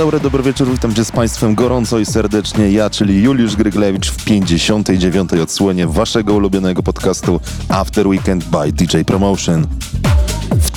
Dobry, 0.00 0.20
dobry 0.20 0.42
wieczór, 0.42 0.70
witam 0.70 0.94
cię 0.94 1.04
z 1.04 1.12
Państwem 1.12 1.54
gorąco 1.54 1.98
i 1.98 2.06
serdecznie. 2.06 2.70
Ja, 2.70 2.90
czyli 2.90 3.22
Juliusz 3.22 3.56
Gryglewicz 3.56 4.10
w 4.10 4.24
59. 4.24 5.32
odsłonie 5.32 5.86
waszego 5.86 6.34
ulubionego 6.34 6.82
podcastu 6.82 7.40
After 7.68 8.06
Weekend 8.06 8.44
by 8.44 8.72
DJ 8.72 9.00
Promotion. 9.06 9.66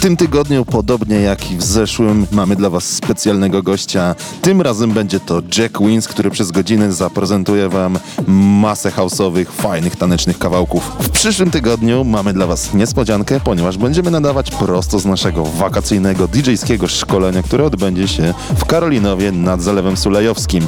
Tym 0.03 0.17
tygodniu, 0.17 0.65
podobnie 0.65 1.15
jak 1.15 1.51
i 1.51 1.57
w 1.57 1.63
zeszłym, 1.63 2.27
mamy 2.31 2.55
dla 2.55 2.69
Was 2.69 2.83
specjalnego 2.83 3.63
gościa. 3.63 4.15
Tym 4.41 4.61
razem 4.61 4.91
będzie 4.91 5.19
to 5.19 5.41
Jack 5.57 5.79
Wins, 5.79 6.07
który 6.07 6.31
przez 6.31 6.51
godzinę 6.51 6.93
zaprezentuje 6.93 7.69
Wam 7.69 7.99
masę 8.27 8.89
house'owych, 8.89 9.45
fajnych, 9.45 9.95
tanecznych 9.95 10.39
kawałków. 10.39 10.91
W 10.99 11.09
przyszłym 11.09 11.51
tygodniu 11.51 12.03
mamy 12.03 12.33
dla 12.33 12.47
Was 12.47 12.73
niespodziankę, 12.73 13.39
ponieważ 13.39 13.77
będziemy 13.77 14.11
nadawać 14.11 14.51
prosto 14.51 14.99
z 14.99 15.05
naszego 15.05 15.45
wakacyjnego 15.45 16.27
DJ-skiego 16.27 16.87
szkolenia, 16.87 17.43
które 17.43 17.63
odbędzie 17.65 18.07
się 18.07 18.33
w 18.57 18.65
Karolinowie 18.65 19.31
nad 19.31 19.61
Zalewem 19.61 19.97
Sulejowskim. 19.97 20.67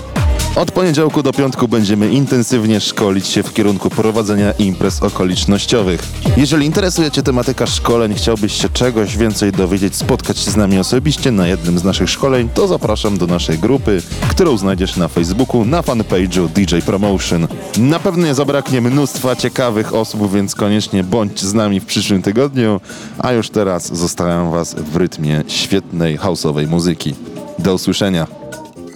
Od 0.55 0.71
poniedziałku 0.71 1.23
do 1.23 1.33
piątku 1.33 1.67
będziemy 1.67 2.09
intensywnie 2.09 2.81
szkolić 2.81 3.27
się 3.27 3.43
w 3.43 3.53
kierunku 3.53 3.89
prowadzenia 3.89 4.51
imprez 4.51 5.03
okolicznościowych. 5.03 6.01
Jeżeli 6.37 6.65
interesuje 6.65 7.11
Cię 7.11 7.23
tematyka 7.23 7.67
szkoleń, 7.67 8.13
chciałbyś 8.13 8.53
się 8.53 8.69
czegoś 8.69 9.17
więcej 9.17 9.51
dowiedzieć, 9.51 9.95
spotkać 9.95 10.37
się 10.39 10.51
z 10.51 10.55
nami 10.55 10.79
osobiście 10.79 11.31
na 11.31 11.47
jednym 11.47 11.79
z 11.79 11.83
naszych 11.83 12.09
szkoleń, 12.09 12.49
to 12.53 12.67
zapraszam 12.67 13.17
do 13.17 13.27
naszej 13.27 13.57
grupy, 13.57 14.01
którą 14.29 14.57
znajdziesz 14.57 14.97
na 14.97 15.07
Facebooku 15.07 15.65
na 15.65 15.81
fanpage'u 15.81 16.49
DJ 16.49 16.77
Promotion. 16.85 17.47
Na 17.77 17.99
pewno 17.99 18.27
nie 18.27 18.35
zabraknie 18.35 18.81
mnóstwa 18.81 19.35
ciekawych 19.35 19.93
osób, 19.93 20.33
więc 20.33 20.55
koniecznie 20.55 21.03
bądź 21.03 21.41
z 21.41 21.53
nami 21.53 21.79
w 21.79 21.85
przyszłym 21.85 22.21
tygodniu, 22.21 22.81
a 23.17 23.31
już 23.31 23.49
teraz 23.49 23.97
zostawiam 23.97 24.51
Was 24.51 24.73
w 24.73 24.95
rytmie 24.95 25.43
świetnej 25.47 26.17
houseowej 26.17 26.67
muzyki. 26.67 27.15
Do 27.59 27.73
usłyszenia. 27.73 28.27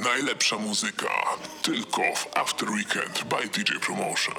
Najlepsza 0.04 0.58
muzyka 0.58 1.08
tylko 1.62 2.02
w 2.16 2.38
After 2.38 2.70
Weekend 2.70 3.24
by 3.24 3.48
DJ 3.48 3.80
Promotion. 3.82 4.36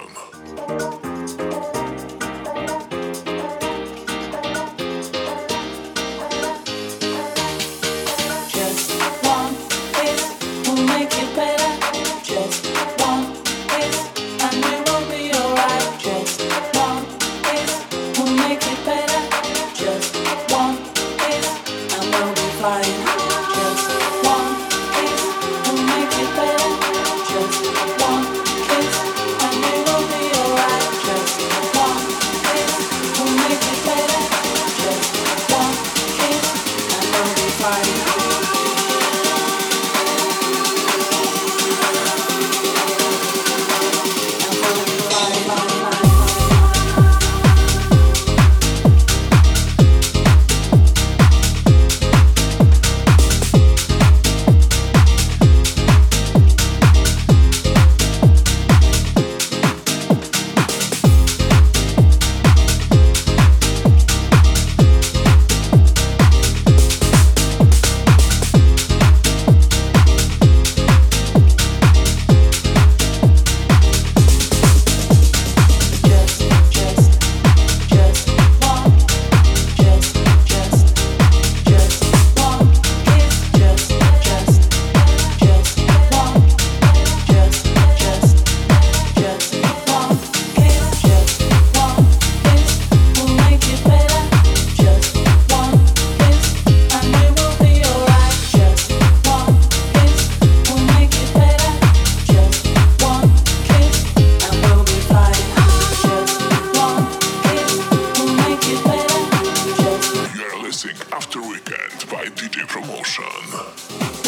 Promotion. 113.41 114.20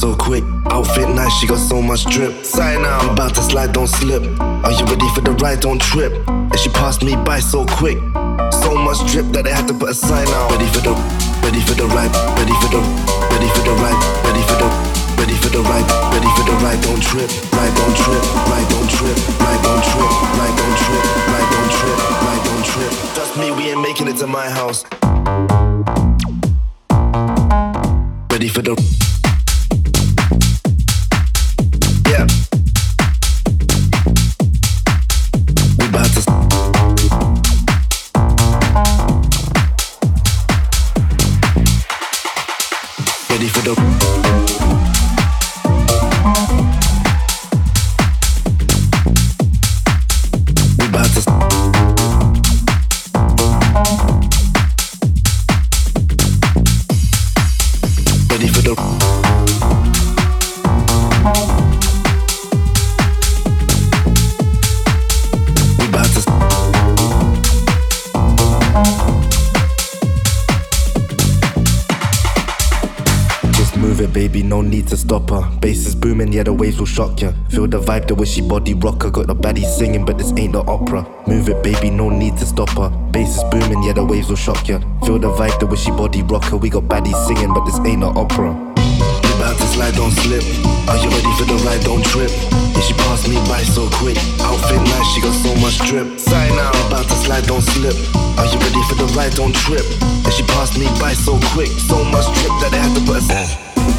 So 0.00 0.16
quick. 0.16 0.42
Outfit 0.72 1.08
nice, 1.10 1.32
she 1.38 1.46
got 1.46 1.58
so 1.58 1.82
much 1.82 2.06
drip. 2.06 2.32
Sign 2.44 2.82
now. 2.82 3.06
We 3.06 3.14
bout 3.14 3.34
to 3.34 3.42
slide, 3.42 3.72
don't 3.72 3.86
slip. 3.86 4.22
Are 4.40 4.72
you 4.72 4.84
ready 4.86 5.08
for 5.14 5.20
the 5.20 5.32
ride? 5.44 5.60
Don't 5.60 5.80
trip. 5.80 6.12
Yeah, 6.26 6.56
she 6.56 6.70
passed 6.70 7.02
me 7.04 7.16
by 7.16 7.38
so 7.38 7.66
quick. 7.66 7.98
So 8.64 8.72
much 8.74 9.04
drip 9.12 9.26
that 9.36 9.44
they 9.44 9.52
had 9.52 9.68
to 9.68 9.74
put 9.74 9.90
a 9.90 9.94
sign 9.94 10.26
out. 10.28 10.50
Ready 10.52 10.64
for 10.72 10.80
the, 10.80 10.96
ready 11.44 11.60
for 11.60 11.76
the 11.76 11.84
ride. 11.92 12.08
Ready 12.40 12.56
for 12.64 12.72
the, 12.72 12.80
ready 13.28 13.48
for 13.52 13.62
the 13.68 13.76
ride. 13.76 14.00
Ready 14.24 14.42
for 14.48 14.56
the, 14.56 14.68
ready 15.20 15.36
for 15.36 15.52
the 15.52 15.60
ride. 15.68 15.84
Ready 16.16 16.30
for 16.32 16.44
the 16.48 16.54
ride. 16.64 16.80
Don't 16.80 17.02
trip. 17.04 17.28
Ride, 17.52 17.74
don't 17.76 17.96
trip. 18.00 18.24
Ride, 18.48 18.68
don't 18.72 18.88
trip. 18.88 19.16
Ride, 19.44 19.60
don't 19.60 19.84
trip. 19.84 20.08
Ride, 20.40 20.56
don't 20.56 20.76
trip. 20.80 21.04
Ride, 21.28 21.48
don't 21.52 21.70
trip. 21.76 21.96
Ride, 22.24 22.42
don't 22.48 22.64
trip. 22.72 22.92
Trust 23.12 23.36
me, 23.36 23.52
we 23.52 23.68
ain't 23.68 23.84
making 23.84 24.08
it 24.08 24.16
to 24.24 24.26
my 24.26 24.48
house. 24.48 24.80
Ready 28.32 28.48
for 28.48 28.64
the. 28.64 28.99
Move 74.00 74.10
it, 74.10 74.14
baby, 74.14 74.42
no 74.42 74.62
need 74.62 74.86
to 74.88 74.96
stop 74.96 75.28
her. 75.30 75.42
Bass 75.60 75.86
is 75.86 75.94
booming, 75.94 76.32
yeah, 76.32 76.42
the 76.42 76.52
waves 76.52 76.78
will 76.78 76.86
shock 76.86 77.20
ya. 77.20 77.32
Feel 77.50 77.66
the 77.66 77.80
vibe, 77.80 78.08
the 78.08 78.14
way 78.14 78.24
she 78.24 78.40
body 78.40 78.72
rocker. 78.74 79.10
Got 79.10 79.26
the 79.26 79.34
baddie 79.34 79.64
singing, 79.64 80.04
but 80.04 80.16
this 80.16 80.32
ain't 80.38 80.52
the 80.52 80.60
opera. 80.60 81.04
Move 81.26 81.48
it, 81.48 81.62
baby, 81.62 81.90
no 81.90 82.08
need 82.08 82.36
to 82.38 82.46
stop 82.46 82.70
her. 82.70 82.88
Bass 83.12 83.36
is 83.36 83.44
booming, 83.50 83.82
yeah, 83.82 83.92
the 83.92 84.04
waves 84.04 84.28
will 84.28 84.36
shock 84.36 84.68
ya. 84.68 84.78
Feel 85.04 85.18
the 85.18 85.28
vibe, 85.28 85.58
the 85.60 85.66
way 85.66 85.76
she 85.76 85.90
body 85.90 86.22
rocker. 86.22 86.56
We 86.56 86.70
got 86.70 86.84
baddies 86.84 87.18
singing, 87.26 87.52
but 87.52 87.64
this 87.66 87.76
ain't 87.84 88.00
the 88.00 88.08
opera. 88.08 88.52
We 88.54 89.30
about 89.36 89.56
to 89.58 89.66
slide, 89.68 89.94
don't 89.94 90.12
slip. 90.12 90.44
Are 90.88 90.96
you 90.96 91.10
ready 91.10 91.32
for 91.36 91.44
the 91.44 91.60
ride? 91.66 91.84
Don't 91.84 92.04
trip. 92.04 92.30
Yeah, 92.30 92.80
she 92.80 92.94
passed 93.04 93.28
me 93.28 93.36
by 93.52 93.62
so 93.62 93.88
quick. 94.00 94.16
Outfit 94.40 94.80
nice, 94.80 95.08
she 95.12 95.20
got 95.20 95.36
so 95.36 95.52
much 95.60 95.76
drip. 95.84 96.18
Sign 96.18 96.52
out. 96.56 96.74
About 96.88 97.04
to 97.04 97.16
slide, 97.20 97.44
don't 97.44 97.64
slip. 97.76 97.96
Are 98.40 98.48
you 98.48 98.58
ready 98.64 98.80
for 98.88 98.96
the 98.96 99.12
ride? 99.12 99.34
Don't 99.36 99.54
trip. 99.54 99.84
Yeah, 100.24 100.30
she 100.30 100.42
passed 100.56 100.78
me 100.78 100.86
by 100.96 101.12
so 101.12 101.36
quick. 101.52 101.68
So 101.68 102.02
much 102.04 102.24
drip 102.40 102.54
that 102.64 102.72
I 102.72 102.80
had 102.80 102.96
to 102.96 103.04
put 103.04 103.20
a. 103.28 103.69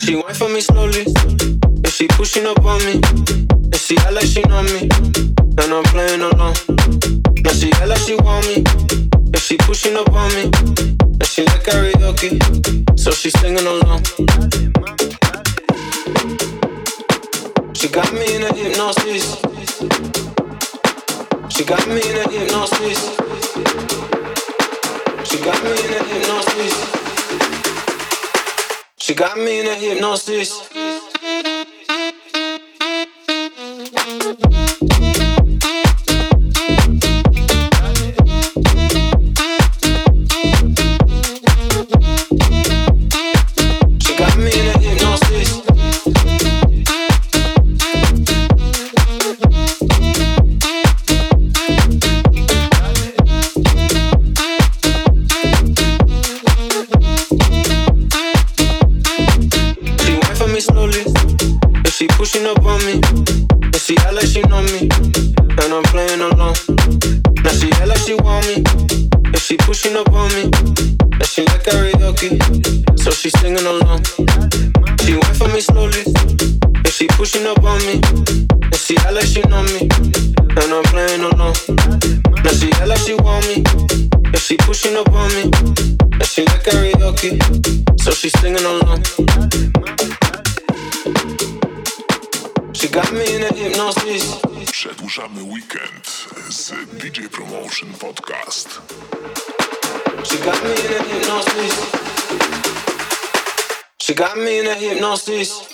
She 0.00 0.14
went 0.16 0.36
for 0.36 0.48
me 0.48 0.60
slowly, 0.60 1.04
and 1.04 1.88
she 1.88 2.06
pushing 2.08 2.46
up 2.46 2.64
on 2.64 2.78
me, 2.86 2.94
and 2.94 3.76
she 3.76 3.96
act 3.98 4.12
like 4.12 4.24
she 4.24 4.42
know 4.42 4.62
me, 4.62 4.88
and 5.60 5.72
I'm 5.72 5.84
playing 5.92 6.22
along. 6.22 6.54
Now 7.44 7.52
she 7.52 7.70
act 7.72 7.88
like 7.88 7.98
she 7.98 8.14
want 8.16 8.46
me, 8.46 8.64
and 9.12 9.38
she 9.38 9.56
pushing 9.58 9.96
up 9.96 10.10
on 10.12 10.30
me, 10.34 10.44
and 10.44 11.26
she 11.26 11.44
like 11.44 11.62
karaoke, 11.62 12.40
so 12.98 13.10
she 13.10 13.30
singing 13.30 13.66
along. 13.66 14.02
She 17.74 17.88
got 17.88 18.12
me 18.12 18.34
in 18.34 18.42
a 18.44 18.54
hypnosis. 18.54 19.36
She 21.50 21.64
got 21.64 21.86
me 21.86 22.00
in 22.08 22.16
a 22.16 22.30
hypnosis. 22.30 23.27
She 25.38 25.44
got 25.44 25.62
me 25.62 25.70
in 25.70 25.94
a 25.94 26.02
hypnosis. 26.02 26.94
She 28.98 29.14
got 29.14 29.38
me 29.38 29.60
in 29.60 29.66
a 29.68 29.74
hypnosis. 29.76 30.67
She 104.08 104.14
got 104.14 104.38
me 104.38 104.60
in 104.60 104.66
a 104.66 104.74
hypnosis. 104.74 105.68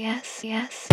yes, 0.00 0.40
yes. 0.42 0.89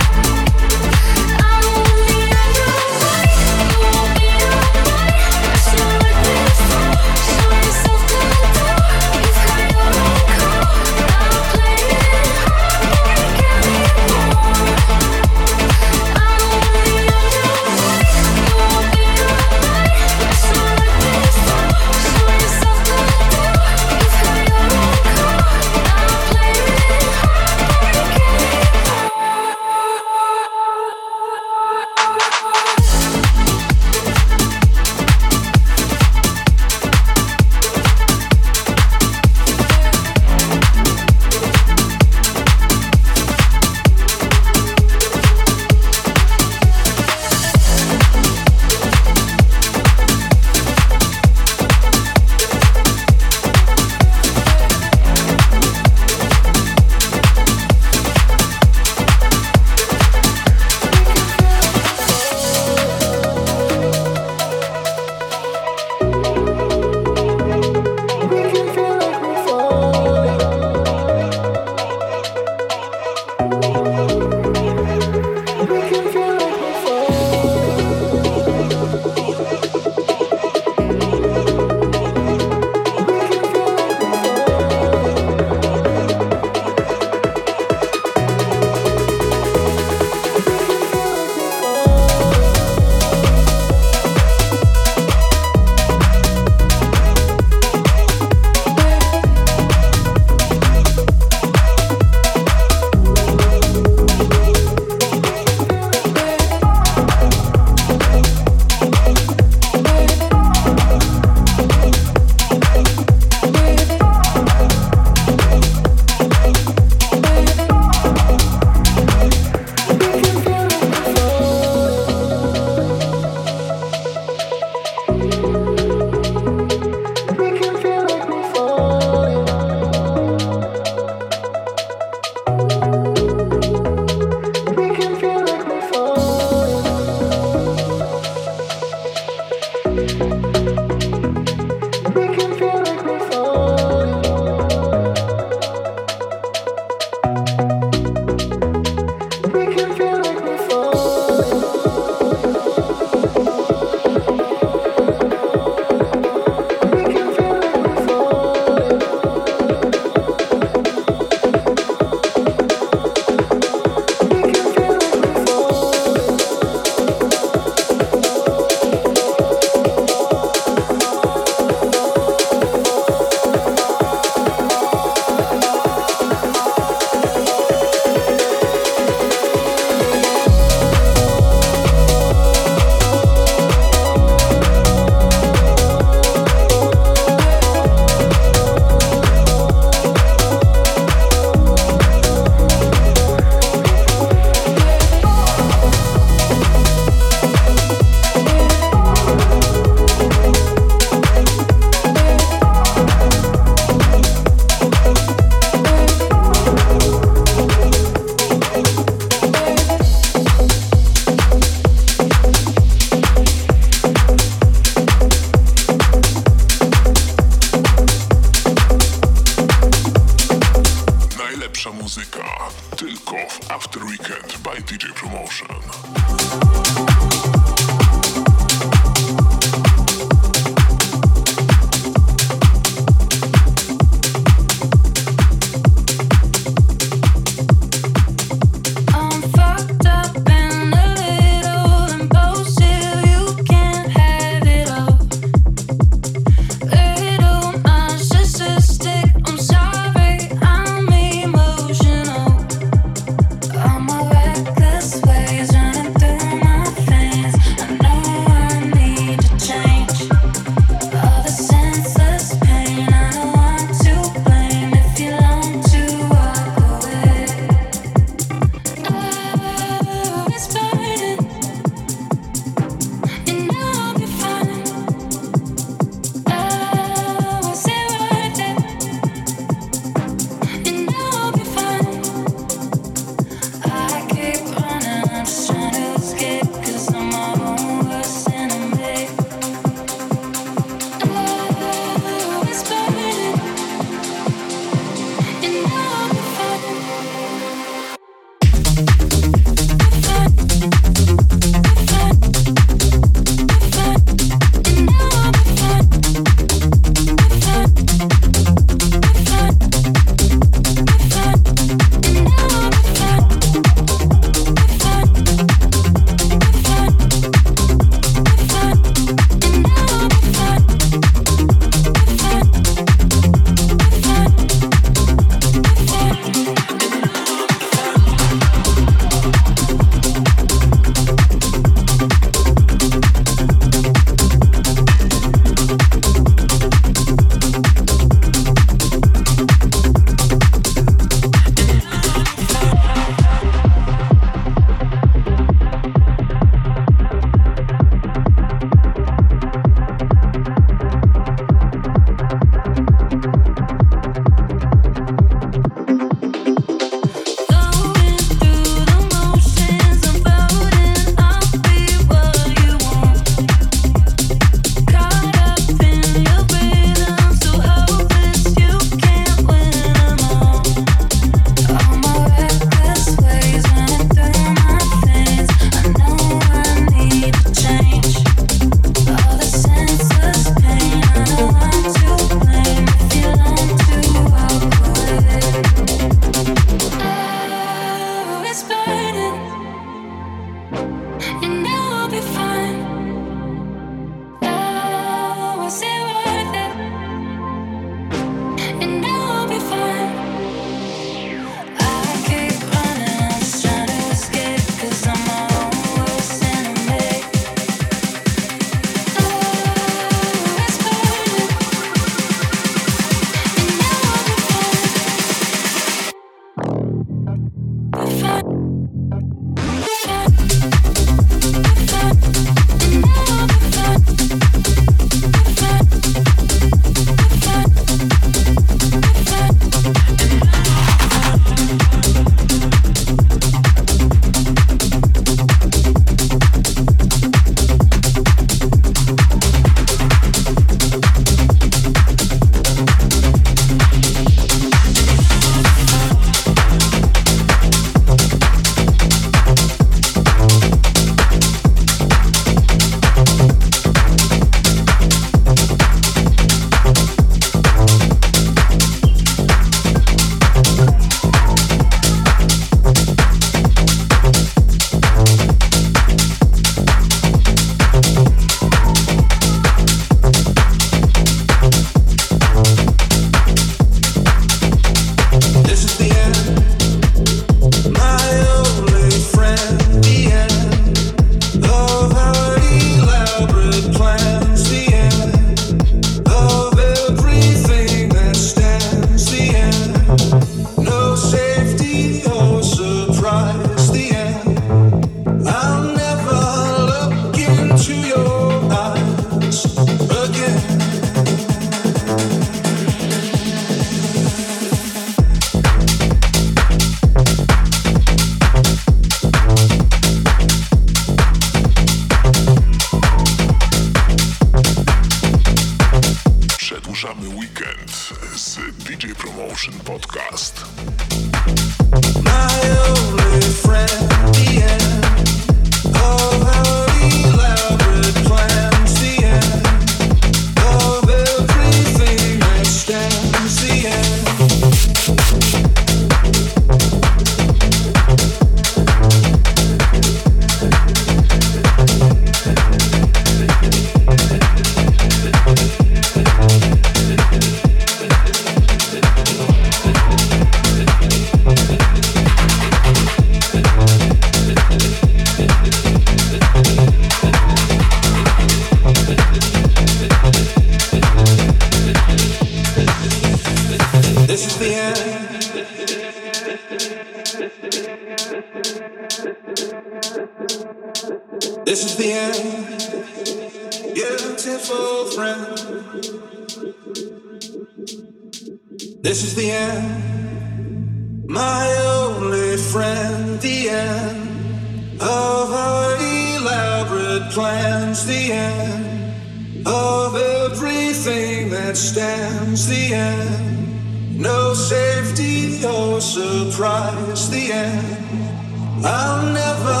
This 579.22 579.44
is 579.44 579.54
the 579.54 579.70
end, 579.70 581.46
my 581.46 581.86
only 582.06 582.76
friend. 582.76 583.60
The 583.60 583.88
end 583.88 585.22
of 585.22 585.72
our 585.72 586.16
elaborate 586.16 587.52
plans. 587.52 588.26
The 588.26 588.52
end 588.52 589.86
of 589.86 590.34
everything 590.34 591.70
that 591.70 591.96
stands. 591.96 592.88
The 592.88 593.14
end, 593.14 594.40
no 594.40 594.74
safety 594.74 595.84
or 595.86 596.20
surprise. 596.20 597.48
The 597.48 597.72
end. 597.72 599.04
I'll 599.04 599.46
never 599.52 600.00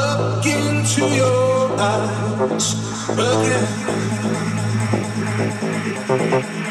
look 0.00 0.46
into 0.46 1.04
your 1.14 1.78
eyes 1.78 2.74
again. 6.08 6.61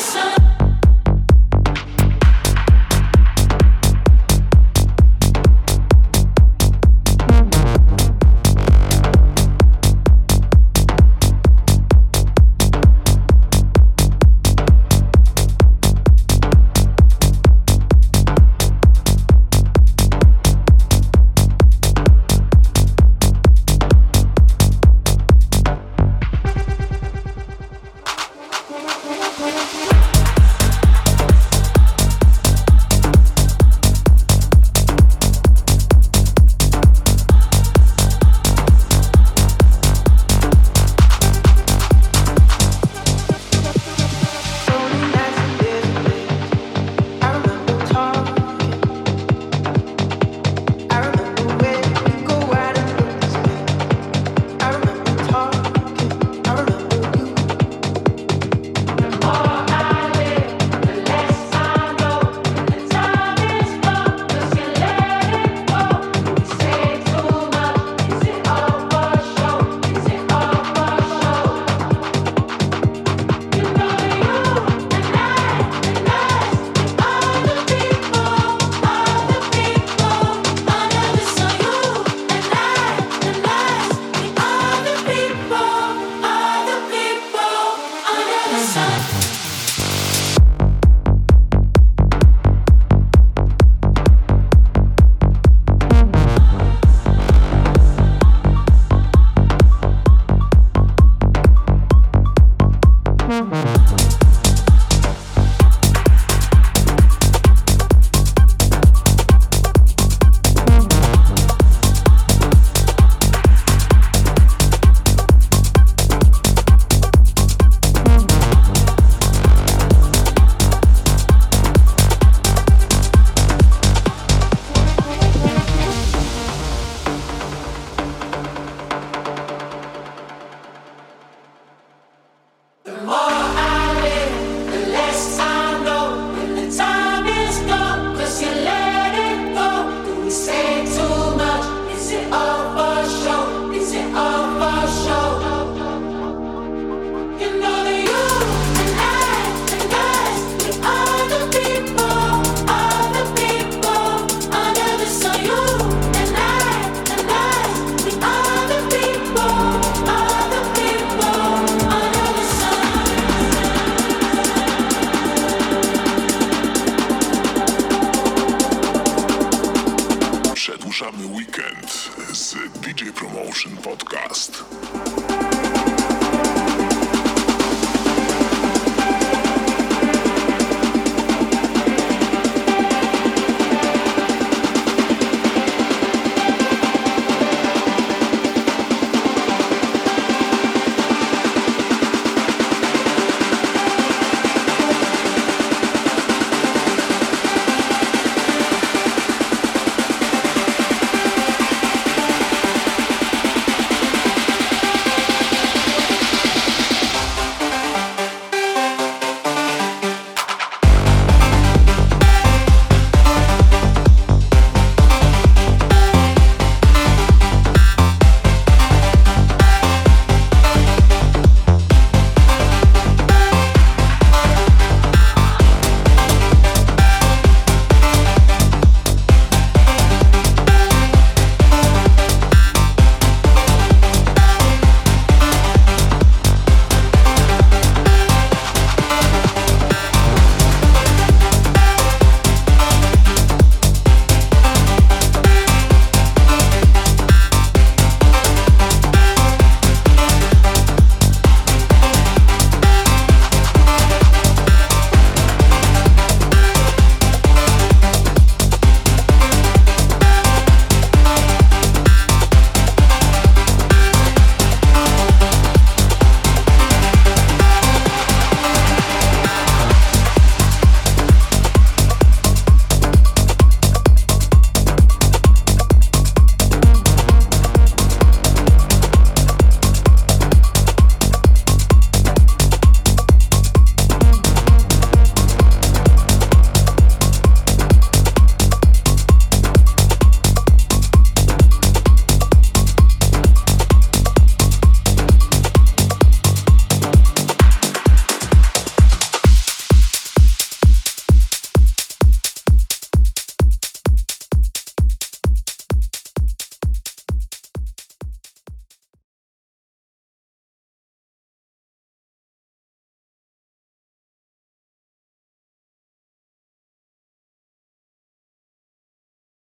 Sun. 0.00 0.39